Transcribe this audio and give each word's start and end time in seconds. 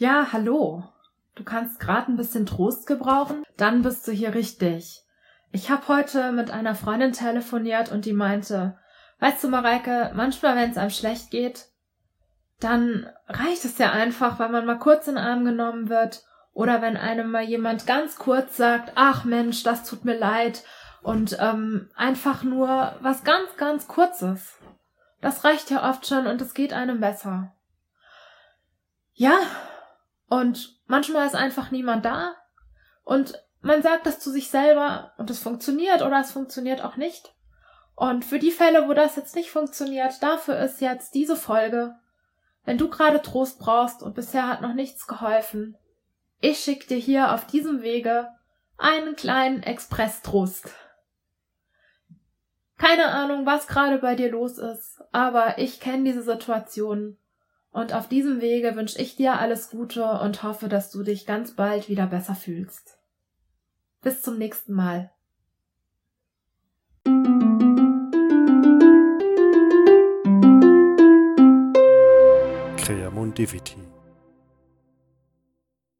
Ja, 0.00 0.28
hallo. 0.30 0.84
Du 1.34 1.42
kannst 1.42 1.80
gerade 1.80 2.12
ein 2.12 2.16
bisschen 2.16 2.46
Trost 2.46 2.86
gebrauchen? 2.86 3.42
Dann 3.56 3.82
bist 3.82 4.06
du 4.06 4.12
hier 4.12 4.32
richtig. 4.32 5.02
Ich 5.50 5.70
habe 5.72 5.88
heute 5.88 6.30
mit 6.30 6.52
einer 6.52 6.76
Freundin 6.76 7.12
telefoniert 7.12 7.90
und 7.90 8.04
die 8.04 8.12
meinte, 8.12 8.78
weißt 9.18 9.42
du, 9.42 9.48
Mareike, 9.48 10.12
manchmal, 10.14 10.54
wenn 10.54 10.70
es 10.70 10.76
einem 10.76 10.90
schlecht 10.90 11.32
geht, 11.32 11.66
dann 12.60 13.10
reicht 13.26 13.64
es 13.64 13.78
ja 13.78 13.90
einfach, 13.90 14.38
wenn 14.38 14.52
man 14.52 14.66
mal 14.66 14.78
kurz 14.78 15.08
in 15.08 15.16
den 15.16 15.24
Arm 15.24 15.44
genommen 15.44 15.88
wird 15.88 16.22
oder 16.52 16.80
wenn 16.80 16.96
einem 16.96 17.32
mal 17.32 17.42
jemand 17.42 17.88
ganz 17.88 18.18
kurz 18.18 18.56
sagt, 18.56 18.92
ach 18.94 19.24
Mensch, 19.24 19.64
das 19.64 19.82
tut 19.82 20.04
mir 20.04 20.16
leid 20.16 20.62
und 21.02 21.36
ähm, 21.40 21.90
einfach 21.96 22.44
nur 22.44 22.94
was 23.00 23.24
ganz, 23.24 23.56
ganz 23.56 23.88
Kurzes. 23.88 24.58
Das 25.20 25.42
reicht 25.42 25.72
ja 25.72 25.90
oft 25.90 26.06
schon 26.06 26.28
und 26.28 26.40
es 26.40 26.54
geht 26.54 26.72
einem 26.72 27.00
besser. 27.00 27.52
Ja, 29.12 29.40
und 30.28 30.78
manchmal 30.86 31.26
ist 31.26 31.34
einfach 31.34 31.70
niemand 31.70 32.04
da 32.04 32.34
und 33.04 33.42
man 33.60 33.82
sagt 33.82 34.06
das 34.06 34.20
zu 34.20 34.30
sich 34.30 34.50
selber 34.50 35.12
und 35.18 35.30
es 35.30 35.38
funktioniert 35.38 36.02
oder 36.02 36.20
es 36.20 36.30
funktioniert 36.30 36.82
auch 36.82 36.96
nicht. 36.96 37.34
Und 37.94 38.24
für 38.24 38.38
die 38.38 38.52
Fälle, 38.52 38.88
wo 38.88 38.94
das 38.94 39.16
jetzt 39.16 39.34
nicht 39.34 39.50
funktioniert, 39.50 40.22
dafür 40.22 40.58
ist 40.60 40.80
jetzt 40.80 41.14
diese 41.14 41.34
Folge. 41.34 41.96
Wenn 42.64 42.78
du 42.78 42.88
gerade 42.88 43.20
Trost 43.22 43.58
brauchst 43.58 44.02
und 44.02 44.14
bisher 44.14 44.46
hat 44.46 44.60
noch 44.60 44.74
nichts 44.74 45.08
geholfen, 45.08 45.76
ich 46.40 46.60
schick 46.60 46.86
dir 46.86 46.98
hier 46.98 47.32
auf 47.32 47.46
diesem 47.46 47.82
Wege 47.82 48.28
einen 48.76 49.16
kleinen 49.16 49.64
Express-Trost. 49.64 50.70
Keine 52.76 53.06
Ahnung, 53.06 53.44
was 53.44 53.66
gerade 53.66 53.98
bei 53.98 54.14
dir 54.14 54.30
los 54.30 54.58
ist, 54.58 55.00
aber 55.10 55.58
ich 55.58 55.80
kenne 55.80 56.04
diese 56.04 56.22
Situation 56.22 57.18
und 57.70 57.92
auf 57.92 58.08
diesem 58.08 58.40
Wege 58.40 58.74
wünsche 58.76 59.00
ich 59.00 59.16
dir 59.16 59.38
alles 59.38 59.70
Gute 59.70 60.04
und 60.04 60.42
hoffe, 60.42 60.68
dass 60.68 60.90
du 60.90 61.02
dich 61.02 61.26
ganz 61.26 61.54
bald 61.54 61.88
wieder 61.88 62.06
besser 62.06 62.34
fühlst. 62.34 62.98
Bis 64.02 64.22
zum 64.22 64.38
nächsten 64.38 64.72
Mal. 64.72 65.10
Creamundivity 72.76 73.87